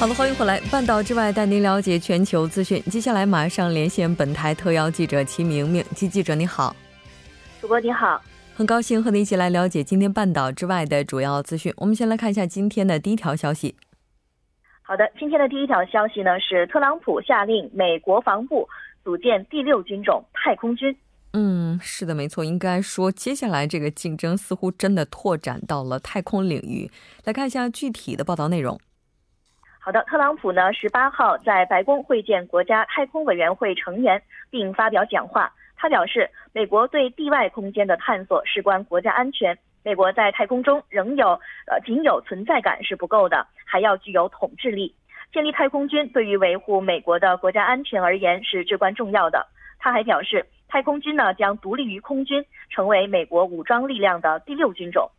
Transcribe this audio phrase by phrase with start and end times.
[0.00, 2.82] 好了，欢迎回来，半岛之外带您了解全球资讯。
[2.90, 6.76] 接下来马上连线本台特邀记者齐明明，齐记者你好，
[7.60, 8.20] 主播你好，
[8.54, 11.72] 很高兴和您一起来了解今天半岛之外的主要资讯。
[11.76, 13.76] 我们先来看一下今天的第一条消息。
[14.82, 18.68] 好的，今天的第一条消息呢是特朗普下令美国防部
[19.04, 20.94] 组建第六军种太空军。
[21.32, 26.90] 嗯，是的，没错，应该说接下来这个竞争似乎真的拓展到了太空领域。
[27.24, 28.78] 来看一下具体的报道内容。
[29.84, 35.52] 好的，特朗普呢，十八号在白宫会见国家太空委员会成员，并发表讲话。
[35.76, 39.58] 他表示，美国对地外空间的探索事关国家安全。
[39.82, 44.94] 美国在太空中仍有呃仅有存在感是不够的，还要具有统治力。
[45.34, 49.46] 建立太空军对于维护美国的国家安全而言是至关重要的。
[49.78, 55.10] 他还表示，太空军呢将独立于空军，成为美国武装力量的第六军种。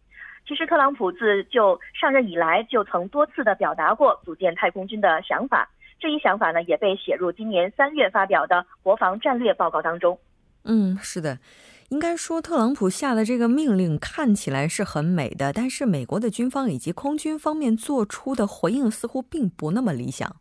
[0.47, 5.67] 其实，特朗普自就上任以来，就曾多次的表达过组建太空军的想法。
[5.99, 10.19] 这一想法呢，也被写入今年三月发表的国防战略报告当中。
[10.63, 11.39] 嗯，是的，
[11.89, 20.36] 应该说，特朗普下的这个命令看起来是很美的，但是美国的军方以及空军方面做出的回应似乎并不那么理想。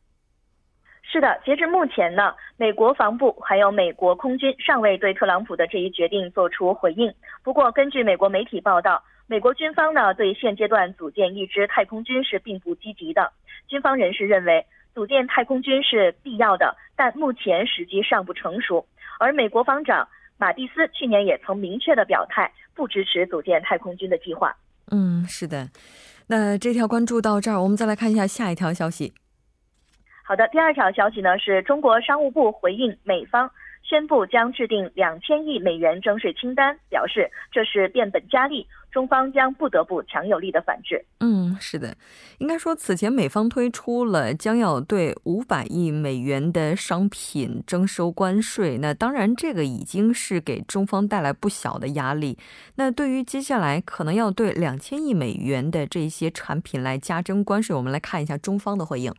[1.02, 7.10] 是的，截至目前呢，美国防部还有美国空军尚未对特朗普的这一决定做出回应。
[7.42, 9.02] 不过，根据美国媒体报道。
[9.26, 13.32] 美国军方呢对现阶段组建一支太空军是并不积极的。
[13.66, 18.86] 军方人士认为，组建太空军是必要的，但目前时机尚不成熟。
[19.18, 24.54] 而美国防长马蒂斯去年也曾明确的表态，不支持组建太空军的计划。
[24.90, 25.68] 嗯，是的。
[26.26, 29.14] 那这条关注到这儿，我们再来看一下下一条消息。
[30.22, 33.50] 好的，第二条消息呢是中国商务部回应美方。
[33.84, 41.04] 宣布将制定两千亿美元征税清单，表示这是变本加厉，中方将不得不强有力的反制。
[41.20, 41.94] 嗯，是的，
[42.38, 52.38] 应该说此前美方推出了将要对五百亿美元的商品征收关税，那当然这个已经是给中方带来不小的压力。
[52.76, 59.14] 那对于接下来可能要对两千亿美元的这些产品来加征关税，我们来看一下中方的回应。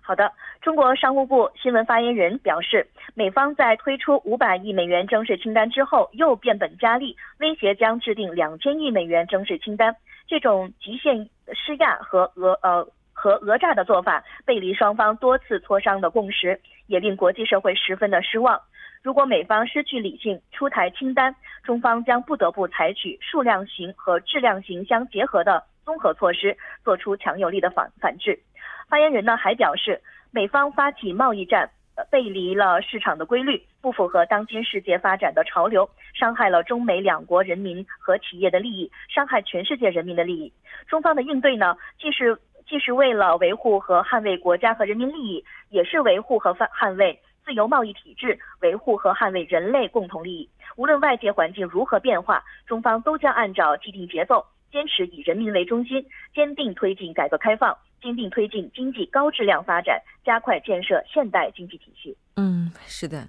[0.00, 0.32] 好的，
[0.68, 9.96] 中国商务部新闻发言人表示，美方在推出五百亿美元征税清单之后，又变本加厉，威胁将制定两千亿美元征税清单。
[10.26, 18.60] 这种极限施压和讹呃和讹诈的做法，背离双方多次磋商的共识，也令国际社会十分的失望。
[19.02, 26.54] 如果美方失去理性出台清单，中方将不得不采取数量型和质量型相结合的综合措施，
[26.84, 28.38] 做出强有力的反反制。
[28.86, 30.00] 发言人呢还表示，
[30.30, 31.70] 美方发起贸易战，
[32.10, 40.52] 背离了市场的规律，不符合当今世界发展的潮流，伤害了中美两国人民和企业的利益，伤害全世界人民的利益。
[40.86, 50.48] 中方的应对呢，既是既是为了维护和捍卫国家和人民利益，也是维护和捍卫自由贸易体制，维护和捍卫人类共同利益。
[50.76, 57.76] 无论外界环境如何变化，中方都将按照既定节奏，坚持以人民为中心，坚定推进改革开放。
[58.00, 62.16] 坚定推进经济高质量发展，加快建设现代经济体系。
[62.36, 63.28] 嗯，是的。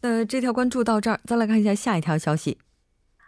[0.00, 2.56] 那这条关注到这儿，再来看一下下一条消息。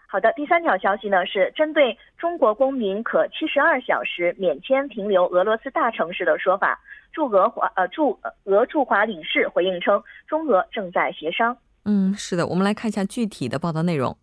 [0.08, 6.80] 好的，第三条消息呢是针对中国公民可七十二小时免签停留俄罗斯大城市的说法，
[7.12, 11.54] 驻俄华呃驻俄驻华领事回应称，中俄正在协商。
[11.84, 14.16] 嗯，是的，我们来看一下具体的报道内容。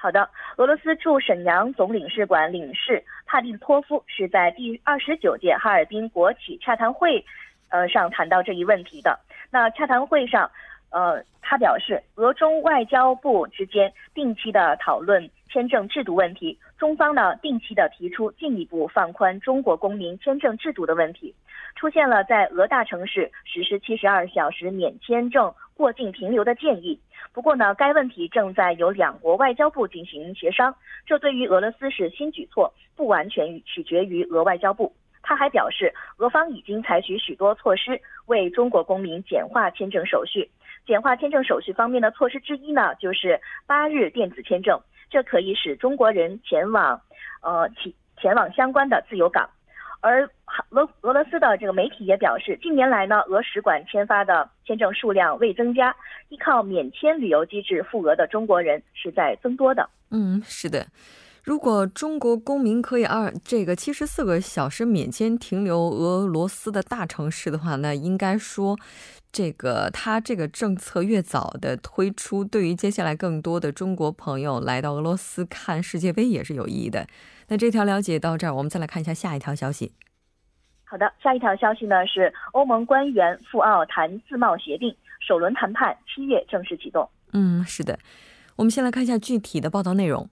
[0.00, 7.24] 好的，俄罗斯驻沈阳总领事馆领事帕蒂托夫是在第二十九届哈尔滨国企洽谈会，
[7.68, 9.18] 呃上谈到这一问题的。
[9.50, 10.48] 那洽谈会上，
[10.90, 21.34] 呃，他表示，俄中外交部之间定期的讨论签证制度问题，中方呢定期的提出进一步放宽中国公民签证制度的问题，
[21.74, 27.00] 出现了在俄大城市实施七十二小时免签证过境停留的建议。
[27.32, 30.74] 不过呢，该问题正在由两国外交部进行协商，
[31.06, 34.92] 这对于俄罗斯是新举措，不完全取决于俄外交部。
[35.22, 40.48] 他还表示，俄方已经采取许多措施为中国公民简化签证手续。
[40.86, 44.80] 简化签证手续方面的措施之一呢，就是八日电子签证。
[45.10, 47.00] 这可以使中国人前往，
[47.42, 49.48] 呃，前前往相关的自由港，
[50.00, 50.28] 而
[50.70, 55.94] 俄俄罗斯的这个媒体也表示，近年来呢，俄使馆签发的签证数量未增加，
[56.28, 59.88] 依靠免签旅游机制赴俄的中国人是在增多的。
[60.10, 60.86] 嗯，是的。
[61.48, 68.78] 如果中国公民可以二这个七十四个小时免签停留俄罗斯的大城市的话，那应该说。
[69.30, 77.06] 这个他这个政策越早的推出，对于接下来更多的中国朋友来到俄罗斯看世界杯也是有意义的。
[77.48, 79.92] 那这条了解到这儿，我们再来看一下下一条消息。
[80.84, 84.94] 好的，下一条消息呢是欧盟官员赴澳谈自贸协定，
[85.26, 87.08] 首轮谈判七月正式启动。
[87.32, 87.98] 嗯，是的，
[88.56, 90.28] 我们先来看一下具体的报道内容。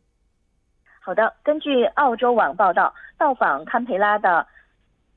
[1.07, 4.45] 好的，根据澳洲网报道，到访堪培拉的。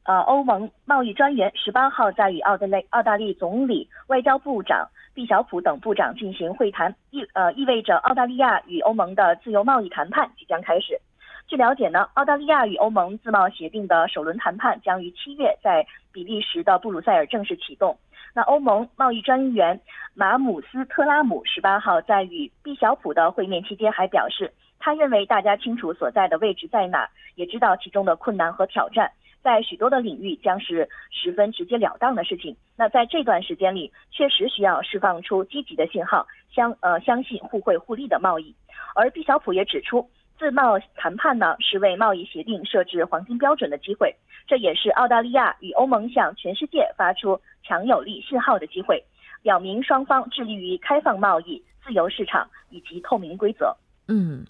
[0.04, 11.00] 呃，欧盟贸易专员十八号在与澳大利澳大利总理、外交部长毕晓普等部长进行会谈，意呃意味着澳大利亚与欧盟的自由贸易谈判即将开始。
[11.48, 17.98] 据了解呢，澳大利亚与欧盟自贸协定的首轮谈判将于七月在比利时的布鲁塞尔正式启动。
[18.34, 19.80] 那欧盟贸易专员
[20.14, 29.12] 马姆斯特拉姆十八号在与毕晓普的会面期间还表示，他认为大家清楚所在的位置在哪，也知道其中的困难和挑战。
[29.42, 32.56] 在许多的领域将是十分直截了当的事情。
[32.76, 38.54] 那在这段时间里，确实需要释放出积极的信号，相呃相信互惠互利的贸易。
[38.96, 44.14] 而毕小普也指出，自贸谈判呢是为贸易协定设置黄金标准的机会，
[44.46, 49.02] 这也是澳大利亚与欧盟向全世界发出强有力信号的机会，
[49.42, 53.74] 表明双方致力于开放贸易、自由市场以及透明规则。
[54.10, 54.46] 嗯。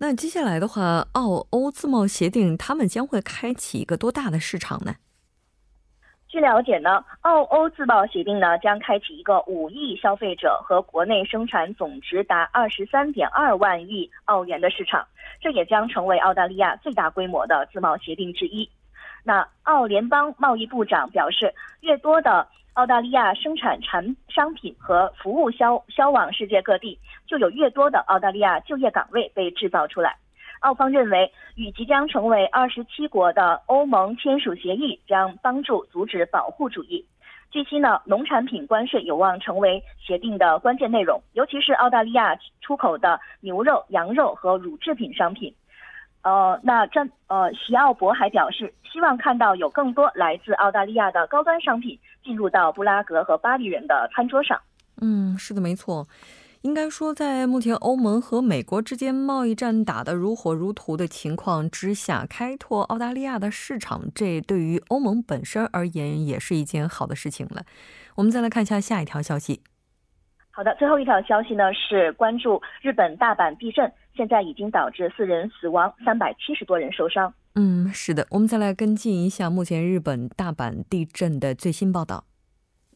[0.00, 4.94] 那接下来的话，澳欧自贸协定他们将会开启一个多大的市场呢？
[6.28, 15.04] 据了解呢，澳欧自贸协定呢将开启一个五亿消费者和国内生产总值达二十三点二万亿澳元的市场，
[15.40, 18.70] 这也将成为澳大利亚最大规模的自贸协定之一。
[19.24, 22.46] 那澳联邦贸易部长表示，越多的。
[22.78, 26.96] 澳大利亚生产产商品和服务销销往世界各地，
[27.26, 30.14] 就有越多的澳大利亚就业岗位被制造出来。
[30.60, 37.04] 澳方认为，与即将成为二十七国的欧盟签署协议，将帮助阻止保护主义。
[37.50, 45.52] 据悉呢，农产品关税有望成为协定的关键内容，尤其是澳大利亚出口的牛肉、羊肉和乳制品商品。
[46.22, 51.98] 呃，那这呃，席奥博还表示，希望看到有更多来自澳大利亚的高端商品
[52.28, 54.60] 进入到布拉格和巴黎人的餐桌上。
[55.00, 56.06] 嗯，是的，没错。
[56.60, 67.62] 应该说，在目前欧盟和美国之间贸易战打得如火如荼的情况之下，开拓澳大利亚的市场，这对于欧盟本身而言也是一件好的事情了。
[68.16, 69.62] 我们再来看一下下一条消息。
[70.50, 73.90] 好的，最后一条消息呢是关注日本大阪地震。
[74.14, 77.32] 现在已经导致四人死亡，三百七十多人受伤。
[77.54, 82.24] 嗯，是的，我们再来跟进一下目前日本大阪地震的最新报道。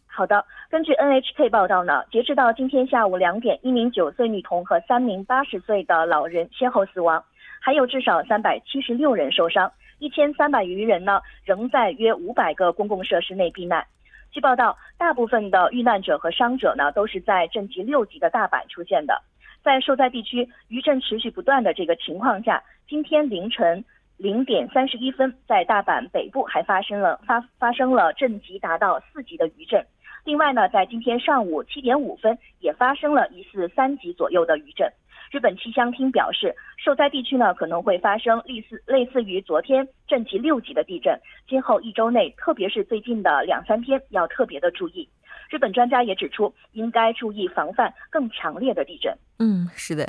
[0.06, 7.24] 好的，根据 NHK 报道呢，截止到今天下午两点，一名九岁女童和三名八十岁的老人先后死亡，
[7.60, 13.84] 还有至少三百七十六人受伤，一千三百余人呢仍在约五百个公共设施内避难。
[14.30, 19.20] 据报道，大部分的遇难者和伤者呢都是在震级六级的大阪出现的。
[19.64, 23.82] 在受灾地区余震持续不断的这个情况下，今天凌晨
[24.16, 29.84] 零点三十一分，在大阪北部还发生了发发生了震级达到四级的余震。
[30.24, 34.88] 另外呢，在今天上午七点五分，也发生了疑似三级左右的余震。
[35.32, 45.08] 日本气象厅表示，受灾地区呢可能会发生类似类似于昨天震级六级的地震，今后一周内，特别是最近的两三天，要特别的注意。
[45.50, 49.12] 日本专家也指出，应该注意防范更强烈的地震。
[49.38, 50.06] 嗯，是的。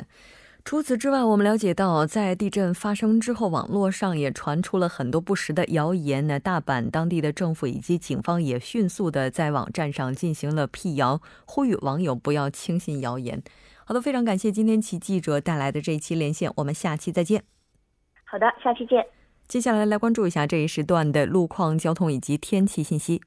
[0.64, 6.26] 除此之外，我们了解到，在地震发生之后，网络上也传出了很多不实的谣言。
[6.26, 13.42] 呢，大阪当地的政府以及警方也迅速的在网站上进行了辟谣，呼吁网友不要轻信谣言。
[13.84, 17.44] 好的，非常感谢今天起记者带来的这一期连线，我们下期再见。
[18.24, 19.04] 好的，下期见。
[19.46, 23.20] 接下来来关注一下这一时段的路况、交通以及天气信息。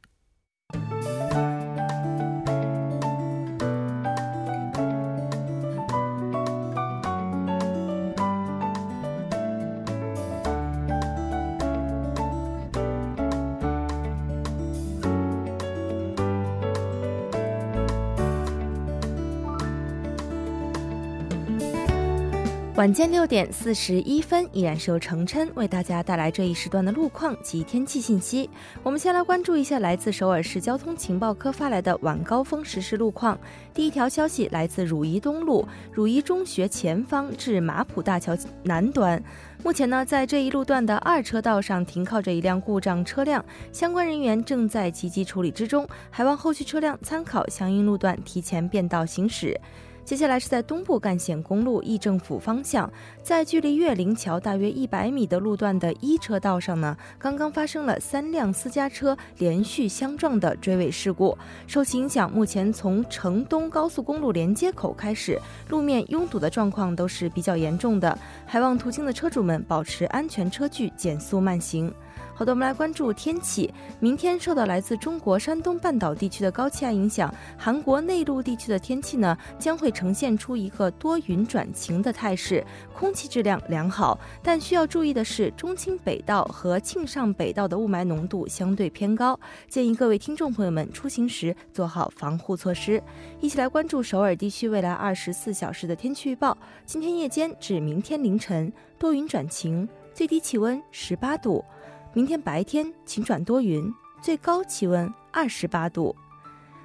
[22.77, 28.47] 晚间六点四十一分，依然是由程琛为大家带来这一时段的路况及天气信息。
[28.83, 33.35] 我们先来关注一下来自首尔市交通情报科发来的晚高峰实时路况。
[33.73, 39.19] 第一条消息来自汝矣东路汝矣中学前方至马浦大桥南端，
[39.63, 49.59] 目前呢，在这一路段的二车道上停靠着一辆故障车辆，相关人员正在积极处理之中，还望后续车辆参考相应路段提前变道行驶。
[50.07, 52.89] 接下来是在东部干线公路议政府方向，
[53.21, 61.37] 在距离岳灵桥大约一百米的路段的一车道上呢，刚刚发生了三辆私家车连续相撞的追尾事故。
[61.67, 65.37] 受其影响，目前从城东高速公路连接口开始，
[65.67, 71.93] 路面拥堵的状况都是比较严重的，还望途经的车主们保持安全车距，减速慢行。
[72.37, 73.73] 好的，我们来关注天气。
[73.99, 82.63] 明天受到来自中国山东半岛地区的高气压影响，韩国内陆地区的天气呢将会呈现出一个多云转晴的态势，
[82.93, 84.19] 空气质量良好。
[84.43, 93.01] 但需要注意的是，中青北道和庆尚北道的雾霾浓度相对偏高，建议各位听众朋友们出行时做好防护措施。
[93.41, 96.55] 一起来关注首尔地区未来二十四小时的天气预报。
[96.85, 101.65] 今天夜间至明天凌晨多云转晴，最低气温十八度。
[102.13, 106.15] 明天白天晴转多云，最高气温二十八度。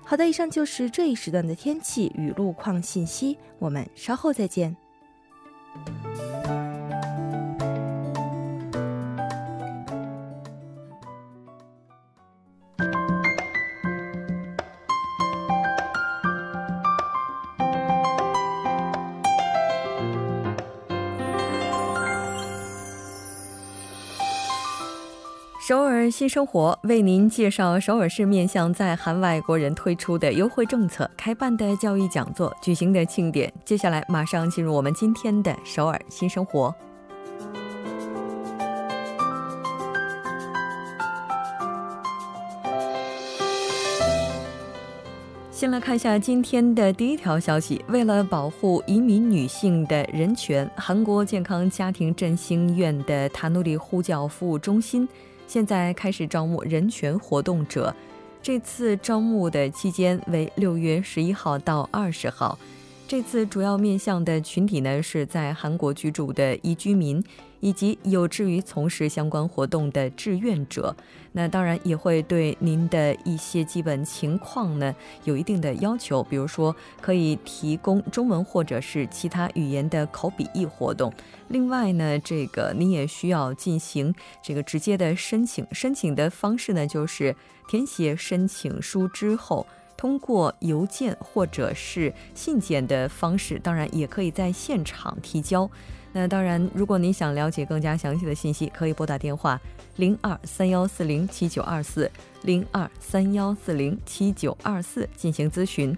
[0.04, 4.76] 好的，以上就是这一时段的天气与路况信息，我们稍后再见。
[26.12, 33.50] 新生活为您介绍首尔市面向在韩外国人推出的优惠政策、开办的教育讲座、举行的庆典。
[33.64, 36.72] 接下来马上进入我们今天的首尔新生活。
[45.50, 47.82] 先来看一下今天的第一条消息。
[47.88, 55.08] 为了保护移民女性的人权，韩国健康家庭振兴院的塔努里呼叫服务中心。
[55.52, 57.94] 现在开始招募人权活动者，
[58.40, 62.58] 这次招募的期间为六月十一号到二十号。
[63.06, 67.22] 这次主要面向的群体呢，是在韩国居住的移居民。
[67.62, 70.94] 以及有志于从事相关活动的志愿者，
[71.30, 74.92] 那当然也会对您的一些基本情况呢
[75.22, 81.12] 有一定的要求，比如说可以提供中文或者是其他语言的口笔译活动。
[81.48, 87.36] 另外呢，这个你也需要进行这个直接的申请，申请的方式呢就是
[87.68, 89.64] 填写申请书之后，
[89.96, 95.70] 通过邮件或者是信件的方式，当然也可以在现场提交。
[96.12, 99.58] 那当然，如果你想了解更加详细的信息，可以拨打电话
[99.96, 102.10] 零二三幺四零七九二四
[102.42, 105.96] 零二三幺四零七九二四进行咨询。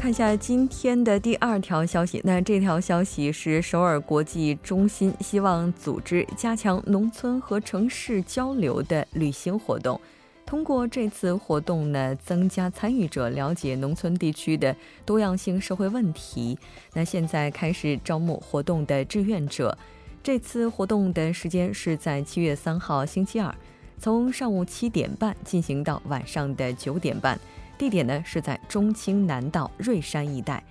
[0.00, 2.22] 看一下今天的第二条消息。
[2.24, 10.00] 那这条消息是首尔国际中心希望组织加强农村和城市交流的旅行活动。
[10.46, 16.58] 通过这次活动呢，增加参与者了解农村地区的多样性社会问题。
[16.94, 19.76] 那现在开始招募活动的志愿者。
[20.22, 23.54] 这次活动的时间是在七月三号星期二，
[23.98, 27.38] 从上午七点半进行到晚上的九点半。
[27.80, 30.62] 地点呢是在中青南道瑞山一带。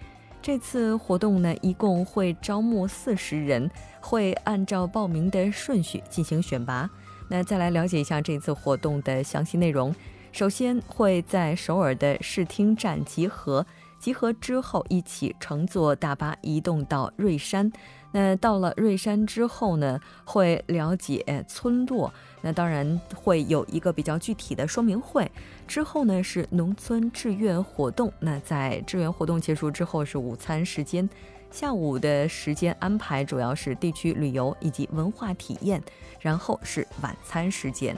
[0.44, 3.68] 这次活动呢，一共会招募四十人，
[4.00, 6.88] 会按照报名的顺序进行选拔。
[7.28, 9.94] 那再来了解一下这次活动的详细内容。
[10.32, 13.66] 首先会在首尔的视听站集合，
[13.98, 17.72] 集合之后一起乘坐大巴移动到瑞山。
[18.12, 25.30] 那到了瑞山之后呢，会了解村落，那当然会有一个比较具体的说明会。
[25.68, 31.08] 之后呢是农村志愿活动，那在志愿活动结束之后是午餐时间，
[31.52, 35.82] 下午的时间安排主要是地区旅游以及文化体验，
[36.20, 37.96] 然后是晚餐时间。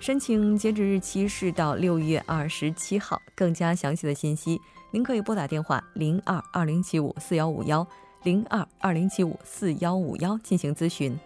[0.00, 3.20] 申请截止日期是到六月二十七号。
[3.34, 4.60] 更加详细的信息，
[4.92, 7.86] 您可以拨打电话零二二零七五四幺五幺。
[8.24, 11.16] 零二二零七五四幺五幺进行咨询。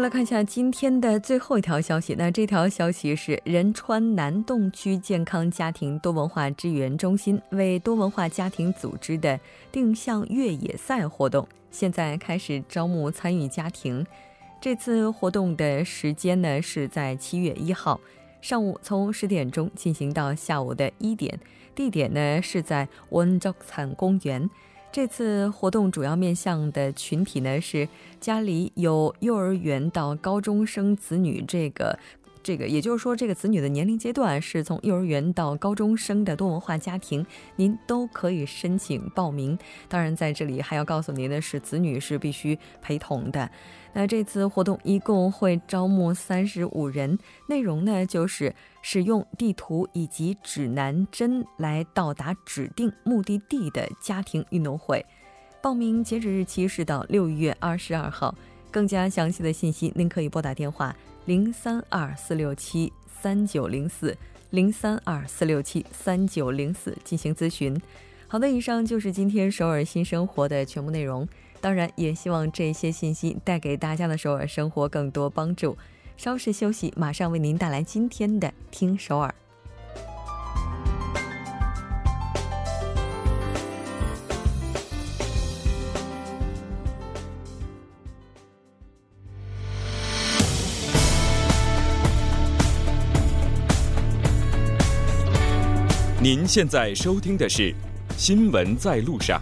[0.00, 2.14] 来看一下今天的最后一条消息。
[2.16, 9.38] 那这条消息是仁川南洞区健康家庭多文化支援中心为多文化家庭组织的
[9.72, 14.06] 定向越野赛活动，现在开始招募参与家庭。
[14.60, 18.00] 这次活动的时间呢是在七月一号
[18.40, 21.38] 上午从十点钟进行到下午的一点，
[21.74, 24.48] 地点呢是在温州产公园。
[24.90, 27.86] 这次活动主要面向的群体呢是
[28.20, 31.96] 家里有幼儿园到高中生子女，这个，
[32.42, 37.24] 这个也就是说，这个子女的年龄阶段是从幼儿园到高中生的多文化家庭，
[37.56, 39.56] 您都可以申请报名。
[39.88, 43.48] 当然，在这里还要告诉您的是，子女是必须陪同的。
[43.92, 48.54] 那这次活动一共会招募三十五人，内容呢就是
[48.90, 55.04] 使用地图以及指南针来到达指定目的地的家庭运动会。
[55.60, 58.34] 报名截止日期是到六月二十二号。
[58.70, 62.90] 更加详细的信息，您可以拨打电话零三二四六七
[63.20, 64.16] 三九零四
[64.48, 67.78] 零三二四六七三九零四进行咨询。
[68.26, 71.28] 好的，以上就是今天首尔新生活的全部内容。
[71.60, 75.76] 当然，也希望这些信息带给大家的首尔生活更多帮助。
[76.18, 79.28] 稍事休息，马上为您带来今天的《听首尔》。
[96.20, 97.72] 您现在收听的是
[98.16, 99.40] 《新闻在路上》。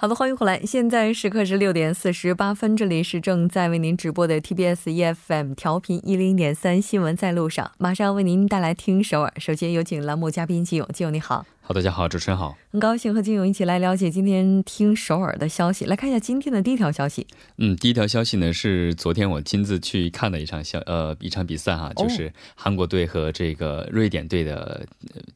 [0.00, 0.60] 好的，欢迎回来。
[0.60, 9.32] 现在时刻是六点四十八分，这里是正在为您直播的 TBS EFM 调频一零点三新闻在路上，马上为您带来听首尔。
[9.38, 11.44] 首先有请栏目嘉宾金勇，金勇你好。
[11.68, 15.84] 好，大家好，主持人好，很高兴和金勇一起来了解今天听首尔的消息。
[15.84, 17.26] 来看一下今天的第一条消息。
[17.58, 24.86] 嗯，第一条消息呢是昨天我亲自去看的一场消呃一场比赛哈，就是韩国队和这个瑞典队的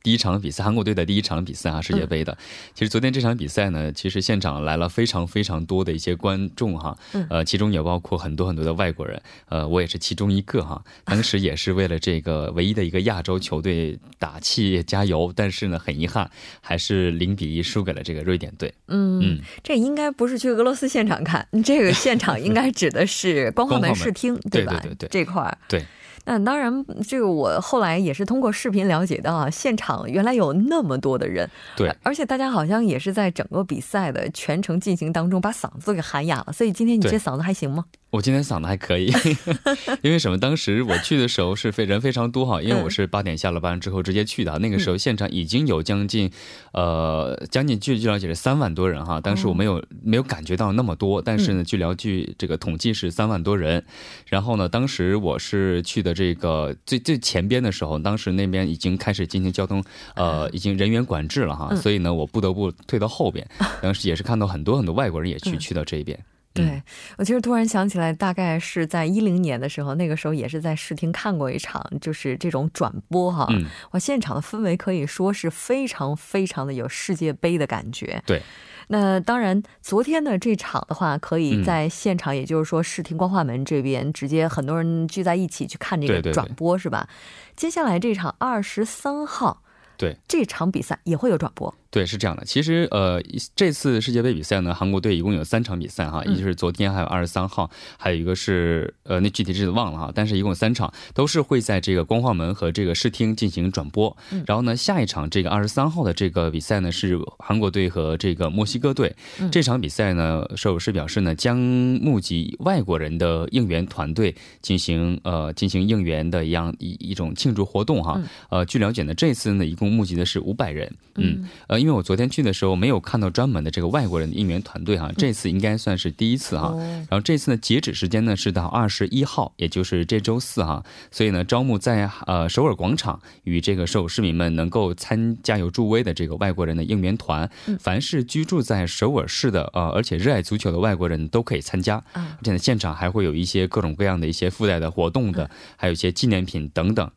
[0.03, 2.39] 第一场比赛，韩国队的第一场比赛啊，世界杯的。
[2.73, 6.97] 其实昨天这场比赛呢，其实现场来了非常非常多的一些观众哈，
[7.29, 10.83] 呃，其中也包括很多很多的外国人，呃，我也是其中一个哈。
[11.05, 16.22] 当时也是为了这个唯一的一个亚洲球队打气加油，但是呢，很遗憾。
[16.61, 18.73] 还是零比一输给了这个瑞典队。
[18.89, 24.79] 嗯，这应该不是去俄罗斯现场看，这个现场应该指的是 光化门视听，对吧？
[24.83, 25.85] 对对对，这块儿对。
[26.25, 36.53] 那当然，这个我后来也是通过视频了解到啊，现场原来有那么多的人，对，而且大家好像也是在整个比赛的全程进行当中把嗓子给喊哑了。
[36.53, 37.87] 所以今天你这嗓子还行吗？
[38.13, 39.11] 我今天嗓子还可以，
[40.05, 40.37] 因为什么？
[40.39, 46.31] 当时我去的时候是非人非常多哈，因为我是八点下了班之后直接去的，那个时候现场已经有将近，
[46.75, 49.19] 呃，将近据据了解是三万多人哈。
[49.19, 53.83] 当时我没有没有感觉到那么多，但是呢，据了据这个统计是三万多人。
[54.27, 59.83] 然后呢，当时我是去的这个最最前边的时候，当时那边已经开始进行交通，
[60.17, 63.49] 呃，已经人员管制了哈，所以呢，我不得不退到后边。
[63.81, 66.19] 当时也是看到很多很多外国人也去去到这一边。
[66.55, 66.83] 对，
[67.17, 73.47] 我其实突然想起来，大概是在一零年的时候，那个时候也是在视听看过一场，就是这种转播哈。
[73.51, 78.23] 嗯，哇，现场的氛围可以说是非常非常的有世界杯的感觉。
[78.27, 78.43] 对，
[78.89, 87.09] 那当然，昨天的这场的话，可以在现场，也就是说视听光化门这边直接很多人聚在一起去看这个转播，是吧？
[87.57, 89.63] 接下来这场二十三号，
[89.97, 91.75] 对这场比赛也会有转播。
[91.93, 92.43] 对，是这样的。
[92.47, 93.23] 其实，呃，
[93.55, 100.11] 这次世界杯比赛呢，韩国队一共有三场比赛哈，也就是昨天还有二十三号，还有一个是呃，那具体日子忘了哈。
[100.15, 104.17] 但是一共三场，都是会在这个光化门和这个视听进行转播。
[104.47, 109.15] 然后呢，下一场这个二十三号的这个比赛呢，是韩国队和这个墨西哥队。
[109.51, 118.19] 这场比赛呢，首尔市表示呢，将募集外国人的应援团队进行呃进行应援的一样一一种庆祝活动哈。
[118.49, 120.91] 呃，据了解呢，这次呢一共募集的是五百人。
[121.17, 121.82] 嗯，呃。
[121.83, 126.73] 因为我昨天去的时候没有看到专门的这个外国人的应援团队哈，这次应该算是第一次哈。
[126.79, 130.85] 然后这次呢，截止时间呢是到二十一号，也就是这周四哈。
[131.11, 142.01] 所以呢，招募在呃首尔广场与这个首尔市民们能够参加有助威的这个外国人的应援团，凡是居住在首尔市的呃，而且热爱足球的外国人都可以参加。
[142.13, 147.11] 而且呢，现场还会有一些各种各样的一些附带的活动的，还有一些纪念品等等。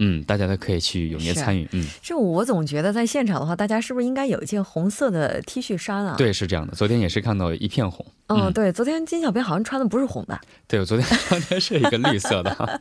[0.00, 1.68] 嗯，大家都可以去踊跃参与。
[1.72, 6.16] 嗯，这我总觉得在现场的话，大家是不是应该有一件红色的 T 恤衫啊？
[6.18, 6.74] 对，是这样的。
[6.74, 8.04] 昨天也是看到一片红。
[8.30, 12.80] 嗯，对，昨天金小编好像穿的不是红的，对我昨天 穿的是一个绿色的。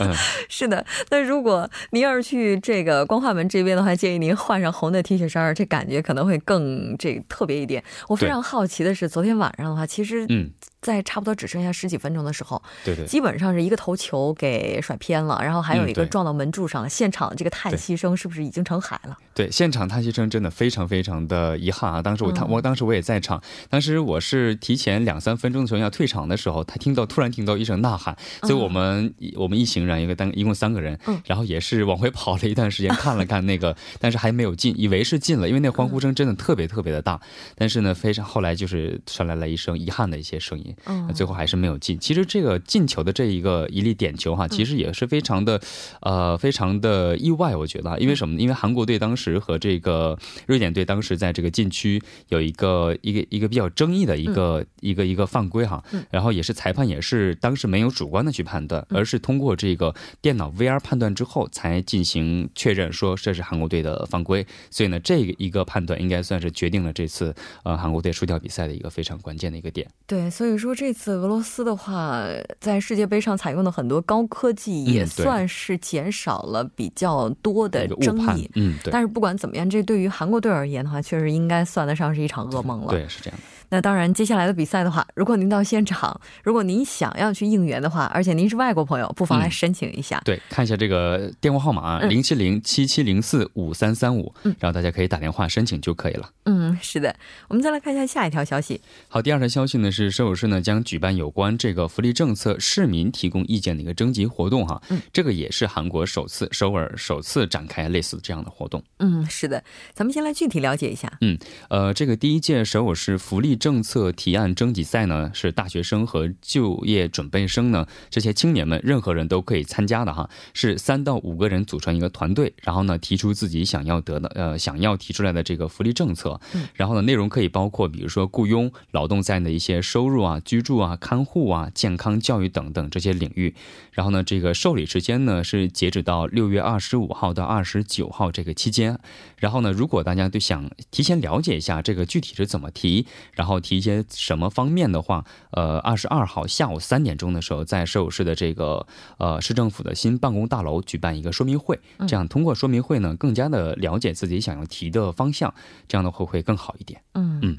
[0.00, 0.12] 嗯，
[0.48, 0.84] 是的。
[1.10, 7.82] 那如果您要是去这个光化门这边的话，建议您换上红的 T 恤衫，这感觉可能会更这特别一点。
[8.08, 10.50] 我非常好奇的是，昨天晚上的话，其实嗯。
[10.82, 16.88] 在差不多只剩下十几分钟的时候，对对，基本上是一个头球给甩偏了，然后还有一个撞到门柱上了。
[16.88, 19.16] 现场这个叹息声是不是已经成海了？
[19.34, 22.00] 对，现场叹息声真的非常非常的遗憾啊！
[22.00, 37.20] 当时我他我当时我也在场，当时我是提前两三分钟的时候要退场的时候，他听到突然听到一声呐喊，所以我们我们一行人一个单一共三个人，然后也是往回跑了一段时间看了看那个，但是还没有进，以为是进了，因为那欢呼声真的特别特别的大，
[37.56, 41.56] 但是呢，非常后来就是传来了一声遗憾的一些声音，嗯，最后还是。
[41.56, 45.58] 没有进，其实这个进球的这一个一粒点球哈，其实也是非常的，
[46.02, 48.42] 呃，非常的意外，我觉得，因为什么呢？
[48.42, 54.35] 因为韩国队当时和这个瑞典队当时在这个禁区有一个一个一个比较争议的一个
[54.80, 69.88] 一个一个犯规哈，然后也是裁判也是当时没有主观的去判断，而是通过这个电脑 VR 判断之后才进行确认，说这是韩国队的犯规，所以呢，这个一个判断应该算是决定了这次呃韩国队输掉比赛的一个非常关键的一个点。
[70.06, 71.56] 对，所以说这次俄罗斯。
[71.56, 72.22] 斯的话，
[72.60, 78.50] 在世界杯上采用的很多高科技，也算是减少了比较多的争议。
[78.56, 78.92] 嗯，对。
[78.92, 82.88] 但是不管怎么样，这对于韩国队而言的话，确实应该算得上是一场噩梦了。
[82.90, 83.44] 对，是这样的。
[83.68, 90.20] 那当然，接下来的比赛的话，如果您到现场， 如果您想要去应援的话，而且您是外国朋友，不妨来申请一下。
[90.24, 96.30] 对，看一下这个电话号码零七零七七零四五三三五，然后大家可以打电话申请就可以了。
[96.44, 97.14] 嗯，是的。
[97.48, 98.80] 我们再来看一下下一条消息。
[99.08, 104.80] 好，第二条消息呢是首尔市呢将举办有关这个福利政策市民提供意见的一个征集活动哈。
[104.90, 108.82] 嗯，这个也是韩国首次首尔首次展开类似这样的活动。
[108.98, 109.62] 嗯，是的。
[109.92, 111.12] 咱们先来具体了解一下。
[111.20, 111.36] 嗯，
[111.68, 120.28] 呃，这个第一届首尔市福利政策提案征集赛呢，是大学生和就业准备生呢这些青年们，任何人都可以参加的哈。
[120.52, 126.38] 是三到五个人组成一个团队，然后呢提出自己想要得的呃想要提出来的这个福利政策。
[126.52, 126.68] 嗯。
[126.74, 133.54] 然后呢内容可以包括比如说雇佣、劳动在内的一些收入啊、居住啊、看护啊、健康教育等等这些领域。
[133.92, 138.98] 然后呢这个受理时间呢是截止到六月二十五号到二十九号这个期间。
[139.38, 144.04] 然后呢如果大家都想提前了解一下这个具体是怎么提，然后提一些。
[144.10, 148.86] 什么方面的话，呃，二十二号下午三点钟的时候，在首尔市的这个
[149.18, 151.78] 呃市政府的新办公大楼举办一个说明会，
[152.08, 155.54] 这样通过说明会呢，更加的了解自己想要提的方向，
[155.86, 157.00] 这样的会会更好一点。
[157.14, 157.56] 嗯嗯，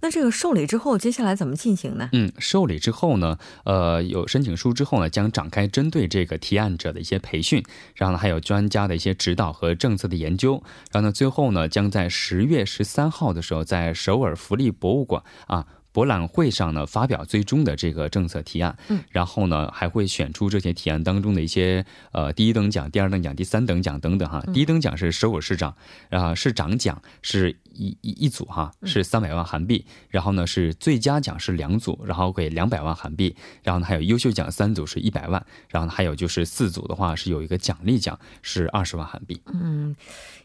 [0.00, 2.08] 那这个受理之后，接下来怎么进行呢？
[2.12, 7.62] 嗯，受理之后呢，呃，有申请书之后呢，将展开针对这个提案者的一些培训，
[7.94, 15.66] 然后呢，还有专家的一些指导和政策的研究，然后呢，最后呢，将在十月十三号的时候，在首尔福利博物馆啊。
[15.92, 24.42] 博览会上呢，发表最终的这个政策提案，嗯，然后呢，还会选出这些提案当中的一些呃第一等奖、第二等奖、第三等奖等等哈。
[24.52, 25.76] 第一等奖是首尔市长，
[26.10, 27.56] 啊，市长奖是。
[27.74, 39.40] 一一一组哈是三百万韩币，然后呢是最佳奖是两组，然后给两百万韩币，然后呢还有优秀奖三组是一百万，然后呢还有就是四组的话是有一个奖励奖是二十万韩币。
[39.52, 39.94] 嗯，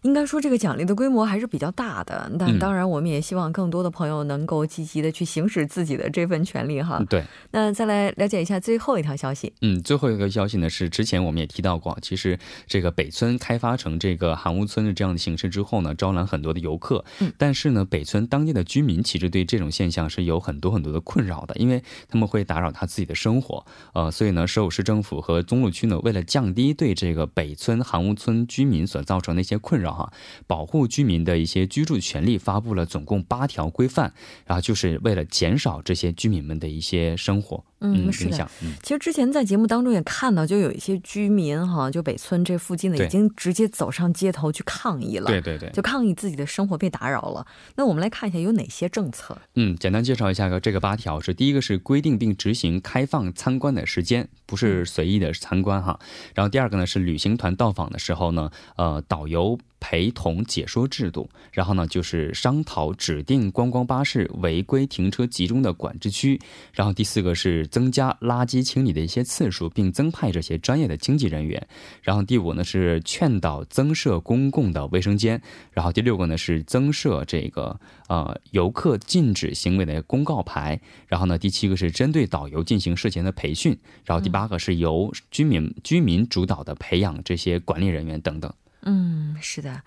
[0.02, 7.04] 应该说这个奖励的规模还是比较大的，那当然我们也希望更多的朋友能够积极的去行使自己的这份权利哈。
[7.10, 9.54] 对，那再来了解一下最后一条消息。
[9.62, 12.38] 嗯，最后一个消息呢是之前我们也提到过，其实
[12.68, 17.04] 这个北村开发成这个韩屋村的这样的形式之后呢，招揽很多的游客。
[17.38, 30.14] 但是呢，北村当地的居民其实对这种现象是有很多很多的困扰的，因为他们会打扰他自己的生活，呃，所以呢，首尔市政府和中路区呢，为了降低对这个北村韩屋村居民所造成的一些困扰哈，
[30.48, 34.14] 保护居民的一些居住权利，发布了总共八条规范，
[34.46, 37.64] 然后就是为了减少这些居民们的一些生活。
[37.82, 38.50] 嗯，是的。
[38.84, 45.28] 其实之前在节目当中也看到，就有一些居民哈，就北村这附近的已经直接走上街头去抗议了。
[45.28, 47.46] 对对对，就抗议自己的生活被打扰了。
[47.76, 49.38] 那我们来看一下有哪些政策。
[49.56, 56.00] 嗯，简单介绍一下个这个八条是：第一个是规定并执行开放参观的时间，不是随意的参观哈。
[56.36, 59.58] 然后第二个呢是旅行团到访的时候呢，呃，导游。
[59.82, 66.38] 陪同解说制度，然后呢，就是商讨指定观光巴士违规停车集中的管制区，
[66.74, 71.68] 然后第四个是增加垃圾清理的一些次数，并增派这些专业的经纪人员，
[72.02, 88.54] 然后第五呢是劝导增设公共的卫生间，然后第六个呢是增设这个呃游客禁止行为的公告牌，然后呢第七个是针对导游进行事前的培训，然后第八个是由居民居民主导的培养这些管理人员等等。
[88.84, 89.84] 嗯，是的。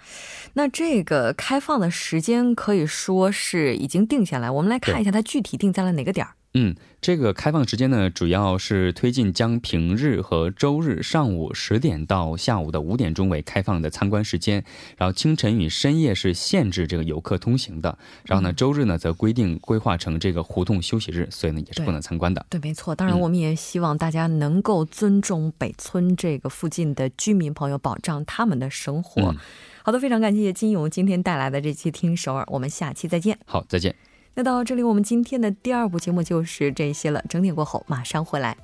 [0.53, 6.35] 那这个开放的时间可以说是已经定下来，我们来看一下它具体定在了哪个点儿。
[6.55, 14.63] 嗯，这个开放时间呢，主要是推进将平日和周日上午十点到下午的五点钟为开放的参观时间，
[14.99, 22.45] 然后清晨与深夜是限制这个游客通行的，然后呢，周日呢则规定规划成这个胡同休息日，所以呢也是不能参观的。
[22.51, 22.95] 对，没错。
[22.95, 29.35] 当然，我们也希望大家能够尊重北村这个附近的居民朋友，保障他们的生活。
[29.83, 33.39] 好的，非常感谢金勇今天带来的这期听首尔，我们下期再见。
[33.47, 34.12] 好，再见。
[34.35, 37.23] 那到这里，我们今天的第二部节目就是这些了。
[37.29, 38.57] 整点过后马上回来。